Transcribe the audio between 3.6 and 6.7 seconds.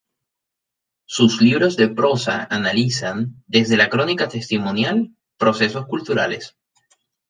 la crónica testimonial, procesos culturales.